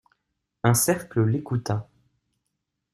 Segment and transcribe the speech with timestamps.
[0.63, 1.87] Un cercle l'écouta.